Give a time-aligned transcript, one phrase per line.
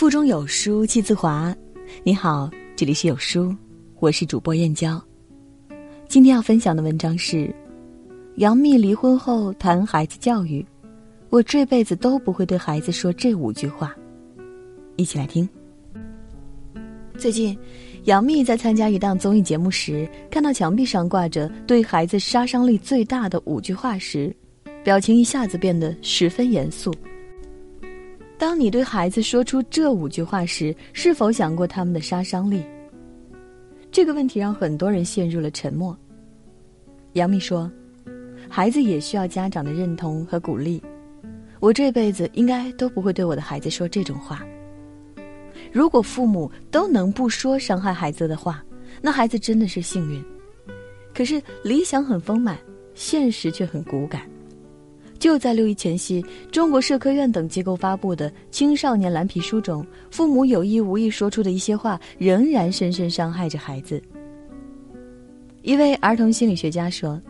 [0.00, 1.54] 腹中有书气自华。
[2.02, 3.54] 你好，这里是有书，
[3.98, 4.98] 我是主播燕娇。
[6.08, 7.54] 今天要分享的文章是：
[8.36, 10.64] 杨幂离婚后谈孩子教育，
[11.28, 13.94] 我这辈子都不会对孩子说这五句话。
[14.96, 15.46] 一起来听。
[17.18, 17.54] 最近，
[18.04, 24.34] 杨幂在参加一档综艺节目时，看到墙壁上挂着对孩子杀伤力最大的五句话时，
[24.82, 26.90] 表情一下子变得十分严肃。
[28.40, 32.64] 当你对孩子说出这五句话时，是否想过他们的杀伤力？
[33.92, 35.94] 这个问题让很多人陷入了沉默。
[37.12, 37.70] 杨幂说
[38.48, 40.82] ：“孩子也需要家长的认同和鼓励，
[41.60, 44.42] 我这辈子应该都不会对我的孩子说这种话。
[45.70, 48.64] 如果父母都能不说伤害孩子的话，
[49.02, 50.24] 那孩子真的是幸运。
[51.12, 52.56] 可是理想很丰满，
[52.94, 54.22] 现实却很骨感。”
[55.20, 64.02] 就在六一前夕，中国社科院等机构发布的《青少年蓝皮书》中，父母有意无意说出的一些话，仍然深深伤害着孩子。
[65.60, 67.20] 一位儿童心理学家说：“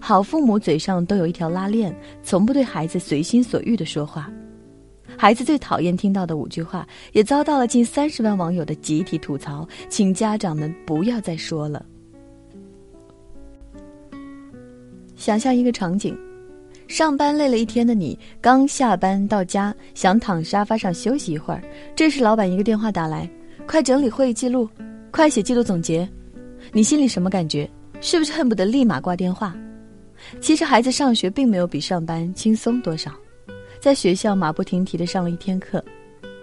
[0.00, 4.32] 好父母嘴上都有一条拉链，从不对孩子随心所欲的说话。
[5.14, 11.84] 孩子最讨厌听到的五句话，也遭到了近三十万网友的集体吐槽，请家长们不要再说了。
[15.14, 16.18] 想象一个场景。”
[16.86, 21.62] 上班累了一天的你，刚下班到家，想躺沙发上休息一会儿。
[21.96, 23.28] 这时，老板一个电话打来
[23.66, 24.68] ：“快整理会议记录，
[25.10, 26.08] 快写季度总结。”
[26.72, 27.68] 你心里什么感觉？
[28.00, 29.56] 是不是恨不得立马挂电话？
[30.40, 33.10] 其实，孩子上学并没有比上班轻松多少。
[33.80, 35.82] 在学校马不停蹄的上了一天课，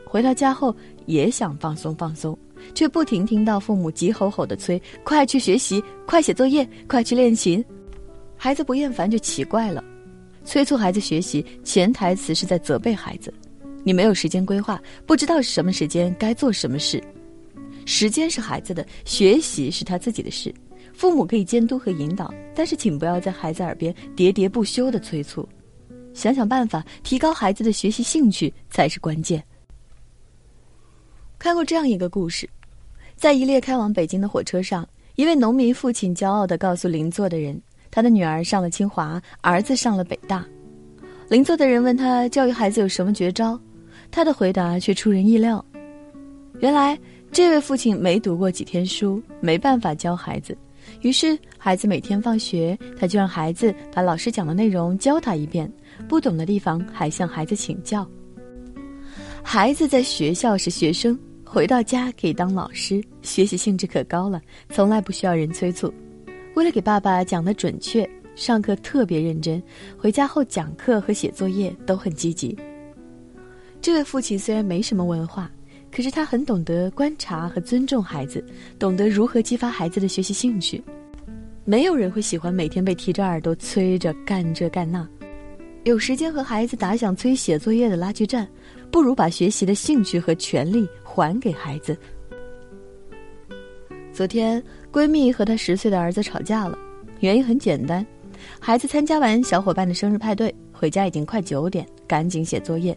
[0.06, 2.38] 回到家后也想放松放松，
[2.74, 7.64] 却不停听到父母急吼吼的催：“快去学习，快写作业，快去练琴。”
[8.36, 9.84] 孩子不厌烦就奇怪了。
[10.44, 13.34] 催促孩子学习，潜台词是在责备孩子：
[13.84, 17.02] 你没有时间规划，不知道什么时间该做什么事。
[17.86, 20.54] 时间是孩子的，学习是他自己的事。
[20.94, 25.48] 父母可以监督和引导，但是请不要在孩子耳边喋喋不休的催促。
[26.14, 29.42] 想想办法，提高孩子的学习兴趣才是关键。
[31.40, 32.48] 看过这样一个故事，
[33.16, 37.60] 在一列开往北京的火车上，一位农民父亲骄傲地告诉邻座的人。
[37.92, 40.44] 他的女儿上了清华，儿子上了北大。
[41.30, 43.60] 邻座的人问他教育孩子有什么绝招，
[44.10, 45.64] 他的回答却出人意料。
[46.60, 46.98] 原来
[47.32, 50.58] 这位父亲没读过几天书，没办法教孩子。
[51.02, 55.72] 于是孩子每天放学，他就让孩子把老师讲的内容教他一遍，
[56.08, 58.08] 不懂的地方还向孩子请教。
[59.44, 65.94] 孩子在学校是学生，回到家可以当老师，学习兴致可高了，从来不需要人催促。
[66.54, 69.62] 为了给爸爸讲得准确，上课特别认真，
[69.98, 72.58] 回家后讲课和写作业都很积极。
[73.82, 75.50] 这位父亲虽然没什么文化，
[75.92, 78.44] 可是他很懂得观察和尊重孩子，
[78.78, 80.84] 懂得如何激发孩子的学习兴趣。
[81.64, 85.08] 没有人会喜欢每天被提着耳朵催着干这干那，
[85.84, 88.48] 有时间和孩子打响催写作业的拉锯战，
[88.92, 91.98] 不如把学习的兴趣和权利还给孩子。
[94.22, 94.62] 昨天，
[94.92, 96.78] 闺蜜和她十岁的儿子吵架了，
[97.22, 98.06] 原因很简单，
[98.60, 102.96] 孩子参加完小伙伴的生日派对，回家已经快九点，赶紧写作业。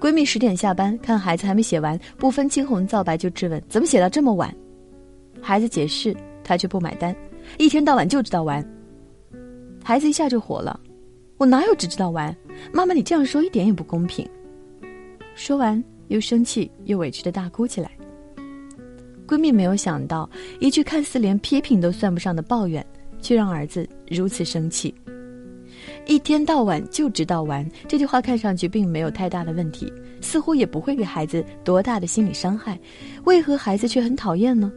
[0.00, 4.52] 闺蜜十点下班，看孩子还没写完，不分青红皂白就质问：“怎么写到这么晚？”
[5.40, 6.12] 孩子解释，
[6.42, 7.14] 她却不买单，
[7.58, 8.68] 一天到晚就知道玩。
[9.84, 10.80] 孩子一下就火了
[11.38, 12.36] ：“我哪有只知道玩？
[12.72, 14.28] 妈妈，你这样说一点也不公平。”
[15.36, 17.92] 说完，又生气又委屈的大哭起来。
[19.26, 20.28] 闺蜜没有想到，
[20.60, 22.84] 一句看似连批评都算不上的抱怨，
[23.20, 24.94] 却让儿子如此生气。
[26.06, 32.78] 一天到晚就知道玩，这句话看上去并没有太大的问题，似乎也不会给孩子多大的心理伤害，
[33.24, 34.72] 为何孩子却很讨厌呢？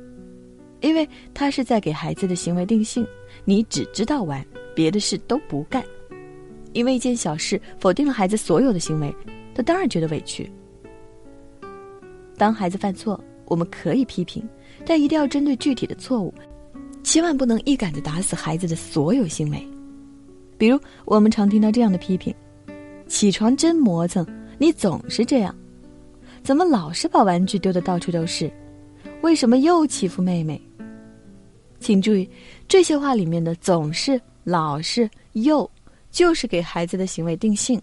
[0.81, 3.05] 因为他是在给孩子的行为定性：
[3.45, 4.43] 你只知道玩，
[4.73, 5.83] 别的事都不干。
[6.73, 9.13] 因为一件小事否定了孩子所有的行为，
[9.53, 10.49] 他当然觉得委屈。
[12.37, 13.19] 当孩子犯错。
[13.49, 14.47] 我们可以批评，
[14.85, 16.33] 但一定要针对具体的错误，
[17.03, 19.67] 千万不能一竿子打死孩子的所有行为。
[20.57, 22.33] 比如，我们常听到这样的批评
[23.07, 24.25] ：“起床真磨蹭，
[24.57, 25.53] 你总是这样，
[26.43, 28.51] 怎么老是把玩具丢得到处都是？
[29.21, 30.61] 为什么又欺负妹妹？”
[31.79, 32.29] 请注意，
[32.67, 35.69] 这些话里面的“总是”“老是”“又”，
[36.11, 37.81] 就是给孩子的行为定性，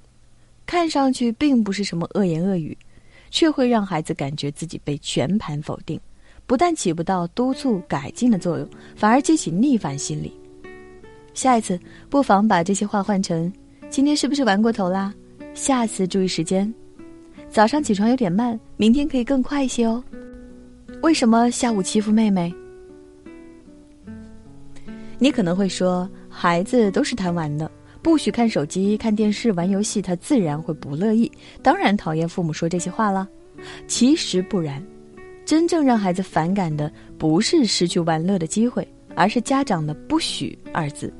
[0.67, 2.77] 看上去并不是什么恶言恶语。
[3.31, 6.01] 却会让孩子感觉自己被全盘否定，
[6.47, 10.33] 不但起不到督促改进的作用，反而激起逆反心理。
[11.35, 11.79] 下一次
[12.09, 13.53] 不妨把这些话换成
[13.91, 15.13] ：“今天是不是玩过头啦？
[15.55, 16.73] 下次注意时间。”
[17.49, 20.03] 早上起床有点慢，明天可以更快一些哦。
[21.03, 22.53] 为什么下午欺负妹妹？
[25.19, 27.71] 你可能会说，孩子都是贪玩的，
[28.07, 31.29] 不许看手机、看电视、玩游戏，他自然会不乐意，
[31.61, 33.29] 当然讨厌父母说这些话了。
[33.89, 34.81] 其实不然，
[35.45, 36.89] 真正让孩子反感的
[37.19, 38.87] 不是失去玩乐的机会，
[39.17, 41.13] 而是家长的“不许”二字。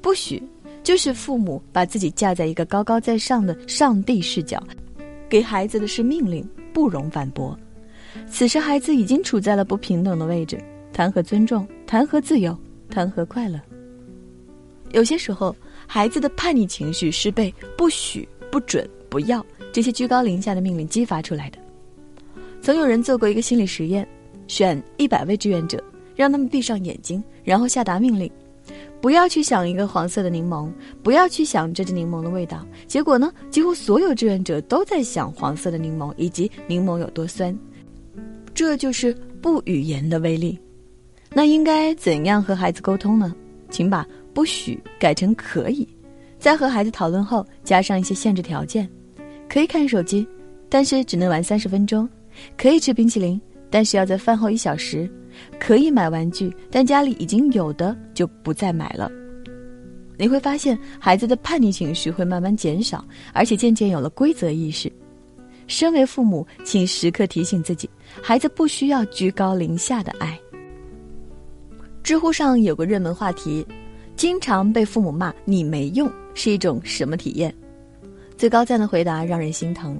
[0.00, 0.42] 不许，
[0.82, 4.58] 就是父母把自己架在一个高高在上的上帝视角，
[5.28, 7.54] 给孩子的是命令，不容反驳。
[8.26, 10.58] 此时，孩子已经处在了不平等的位置，
[10.90, 11.68] 谈何尊重？
[11.86, 12.58] 谈何自由？
[12.88, 13.60] 谈何快乐？
[14.92, 15.54] 有些时候，
[15.86, 21.58] 孩子的叛逆情绪是被“不许”“不准”“不要”这些居高临下的命令激发出来的。
[22.60, 24.06] 曾有人做过一个心理实验，
[24.46, 25.82] 选一百位志愿者，
[26.16, 28.30] 让他们闭上眼睛，然后下达命令。
[29.00, 30.68] 不要去想一个黄色的柠檬，
[31.04, 32.66] 不要去想这只柠檬的味道。
[32.86, 37.56] 结果呢，几乎所有志愿者都在想黄色的柠檬以及柠檬有多酸。
[38.52, 40.58] 这就是不语言的威力。
[41.30, 43.32] 那应该怎样和孩子沟通呢？
[43.70, 45.86] 请把“不许”改成“可以”，
[46.38, 48.88] 在和孩子讨论后加上一些限制条件：
[49.48, 50.26] 可以看手机，
[50.68, 52.06] 但是只能玩三十分钟；
[52.56, 53.40] 可以吃冰淇淋，
[53.70, 55.10] 但是要在饭后一小时。
[55.60, 59.08] 可以买玩具，但家里已经有的就不再买了。
[60.16, 64.90] 你会发现，孩子的叛逆情绪会慢慢减少，而且渐渐有了规则意识。
[65.68, 67.88] 身为父母，请时刻提醒自己，
[68.20, 70.36] 孩子不需要居高临下的爱。
[72.02, 73.64] 知乎上有个热门话题：
[74.18, 77.54] 经常被父母骂你没用是一种什么体验？
[78.36, 79.96] 最高赞的回答让人心疼。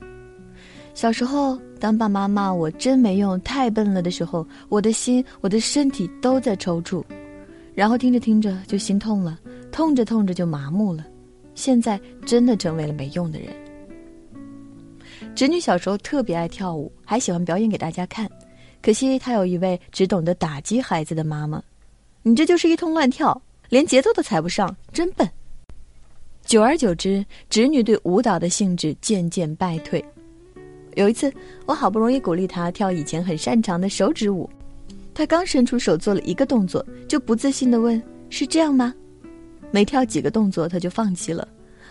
[0.93, 7.01] 小时候，当爸妈骂我真没用、太笨了的时候，我的心、我的身体都在抽搐，
[7.77, 9.39] 然后听着听着就心痛了，
[9.71, 11.07] 痛着痛着就麻木了，
[11.55, 13.55] 现在真的成为了没用的人。
[15.37, 18.29] 侄女小时候特别爱跳舞，还喜欢表演给大家看，
[18.83, 21.63] 可惜她有一位只懂得打击孩子的妈妈，
[22.25, 25.29] 你这就是一通乱跳，连节奏都踩不上，真笨。
[26.45, 30.03] 久而久之，侄女对舞蹈的兴致渐渐败退。
[30.95, 31.33] 有一次，
[31.67, 34.49] 我好不容易鼓励她跳以前很擅长的手指舞，
[35.13, 38.95] 她刚伸出手做了一个动作，就不自信地问：“是这样吗？”
[39.71, 41.47] 没跳几个动作，她就放弃了。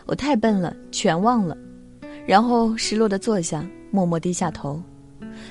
[0.08, 1.56] 我太笨了，全忘了。
[2.26, 4.82] 然后失落地坐下，默默低下头。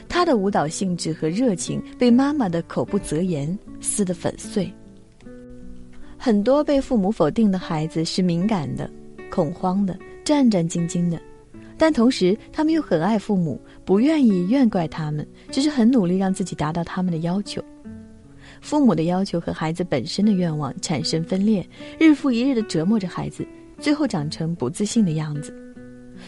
[0.08, 4.70] 她的舞蹈兴致和热情被妈妈的口不择言撕得粉碎。
[6.26, 8.90] 很多被父母否定的孩子是敏感的、
[9.30, 11.16] 恐慌的、战战兢兢的。
[11.78, 17.62] 但同时，他们又很爱父母，不愿意怨怪他们，只是很努力让自己达到他们的要求。
[18.60, 21.64] 父母的要求和孩子本身的愿望产生分裂，
[21.96, 23.46] 日复一日的折磨着孩子，
[23.78, 25.54] 最后长成不自信的样子。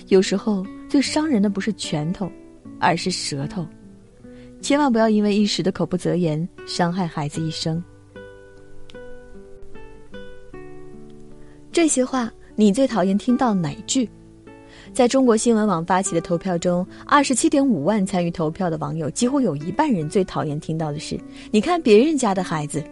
[0.07, 2.31] 有时候，最伤人的不是拳头，
[2.79, 3.67] 而是舌头。
[4.63, 7.83] 千万不要因为一时的口不择言，伤害孩子一生。
[11.79, 14.11] 这些话，你最讨厌听到哪句？
[14.93, 21.17] 在中国新闻网发起的投票中，二十七点五万参与投票的网友，几乎有一半人最讨厌听到的是
[21.53, 22.83] ：“你看别人家的孩子。”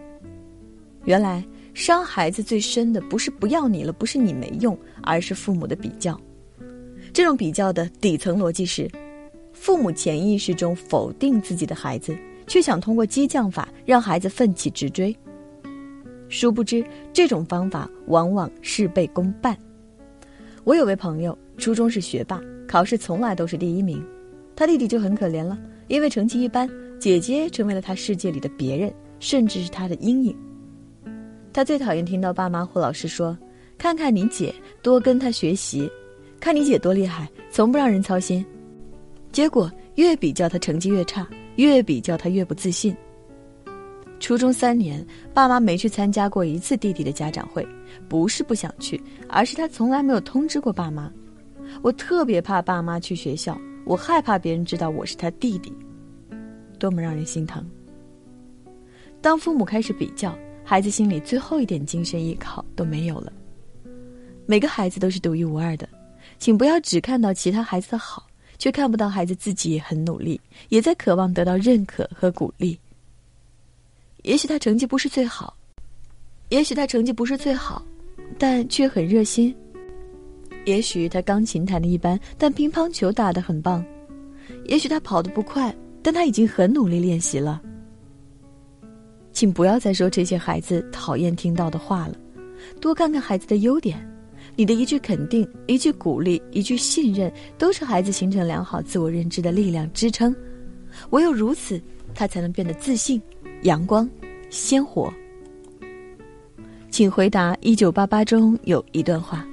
[1.03, 1.43] 原来
[1.73, 6.17] 伤孩子最深的不是不要你了，不是你没用，而是父母的比较。
[7.11, 8.89] 这种比较的底层逻辑是，
[9.51, 12.17] 父母潜意识中否定自己的孩子，
[12.47, 15.13] 却想通过激将法让孩子奋起直追。
[16.29, 19.57] 殊不知，这种方法往往事倍功半。
[20.63, 21.37] 我有位朋友。
[21.57, 23.99] 初中是学霸，考试从来都是第一名，
[24.55, 25.57] 他弟弟就很可怜了，
[25.87, 26.69] 因为成绩一般，
[26.99, 30.37] 姐姐成为了他世界里的别人，甚至是他的阴影。
[31.51, 33.35] 他最讨厌听到爸妈或老师说
[33.75, 34.53] ：“看看你姐，
[34.83, 35.89] 多跟她学习，
[36.39, 38.45] 看你姐多厉害，从不让人操心。”
[39.33, 42.95] 结果越比较他成绩越差，越比较他越不自信。
[44.19, 47.65] 初中三年，爸妈没去参加过一次弟弟的家长会，
[48.09, 51.11] 不是不想去，而是他从来没有通知过爸妈。
[51.81, 55.71] 我特别怕爸妈去学校，我害怕别人知道我是他弟弟，
[56.79, 57.63] 多么让人心疼。
[59.21, 63.31] 当父母开始比较，孩子心里最后一点精神依靠都没有了。
[64.45, 65.87] 每个孩子都是独一无二的，
[66.39, 68.25] 请不要只看到其他孩子的好，
[68.57, 72.79] 却看不到孩子自己也很努力，也在渴望得到认可和鼓励。
[74.27, 75.55] 也许他成绩不是最好，
[76.49, 77.81] 也许他成绩不是最好，
[78.37, 79.55] 但却很热心。
[80.65, 83.81] 也许他钢琴弹的一般，但乒乓球打得很棒；
[84.65, 87.61] 也许他跑得不快，但他已经很努力练习了。
[89.31, 92.15] 请不要再说这些孩子讨厌听到的话了，
[92.81, 93.97] 多看看孩子的优点，
[94.57, 100.35] 你的一句肯定、一句鼓励、一句信任，都是孩子形成良好自我认知的力量支撑。
[101.11, 101.81] 唯有如此，
[102.13, 103.21] 他才能变得自信、
[103.63, 104.09] 阳光、
[104.49, 105.13] 鲜活。
[106.89, 109.45] 请回答：一九八八中有一段话，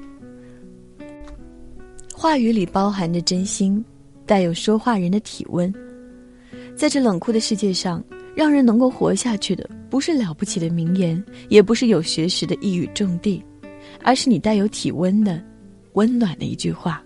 [2.15, 3.85] 话语里包含着真心，
[4.25, 5.73] 带有说话人的体温。
[6.77, 8.03] 在这冷酷的世界上，
[8.35, 13.43] 让人能够活下去的，不是了不起的名言，也不是有学识的一语中的，
[14.03, 15.43] 而是你带有体温的、
[15.95, 17.03] 温暖的一句话。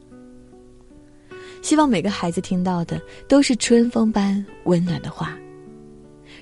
[1.62, 5.36] 希望每个孩子听到的都是春风般温暖的话，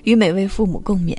[0.07, 1.13] 与每位父母共勉。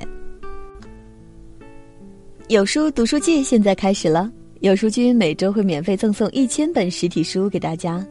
[2.47, 4.31] 有书读书季现在开始了，
[4.61, 8.03] 有书君每周会免费赠送一千本实体书给大家。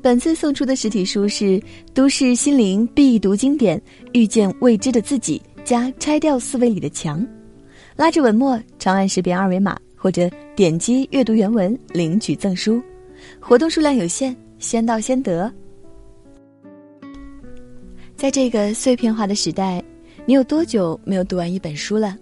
[0.00, 1.44] 本次送出的实体书是
[1.92, 7.26] 《都市心灵必读经典：遇见未知的自己》加拆掉思维里的墙。
[7.96, 12.80] 拉着文末，长按识别二维码或者点击阅读原文领取赠书。
[13.40, 15.52] 活动数量有限，先到先得。
[18.14, 19.81] 在这个碎片化的时代，
[20.24, 22.16] 你有多久没有读完一本书了？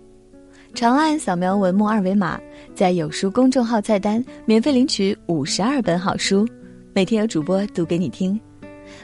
[0.73, 2.41] 长按扫描文末二维码，
[2.75, 6.49] 在有书公众号菜单免费领取五十二本好书。
[6.95, 8.41] 每天有主播读给你听，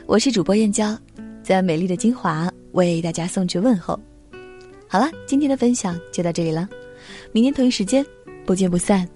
[0.06, 0.96] 我是主播燕娇，
[1.42, 4.00] 在美丽的金华为大家送去问候。
[4.88, 6.66] 好了，今天的分享就到这里了，
[7.32, 8.04] 明天同一时间
[8.46, 9.06] 不见不散。